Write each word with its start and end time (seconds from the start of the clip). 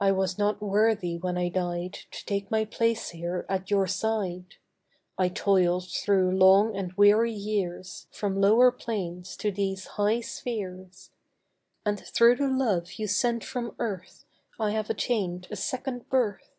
I 0.00 0.10
was 0.10 0.38
not 0.38 0.62
worthy 0.62 1.18
when 1.18 1.36
I 1.36 1.50
died 1.50 1.92
To 2.12 2.24
take 2.24 2.50
my 2.50 2.64
place 2.64 3.10
here 3.10 3.44
at 3.46 3.70
your 3.70 3.86
side; 3.86 4.54
I 5.18 5.28
toiled 5.28 5.86
through 5.90 6.34
long 6.34 6.74
and 6.74 6.94
weary 6.94 7.34
years 7.34 8.06
From 8.10 8.40
lower 8.40 8.72
planes 8.72 9.36
to 9.36 9.52
these 9.52 9.84
high 10.00 10.20
spheres; 10.22 11.10
And 11.84 12.00
through 12.00 12.36
the 12.36 12.48
love 12.48 12.92
you 12.92 13.06
sent 13.06 13.44
from 13.44 13.76
earth 13.78 14.24
I 14.58 14.70
have 14.70 14.88
attained 14.88 15.46
a 15.50 15.56
second 15.56 16.08
birth. 16.08 16.56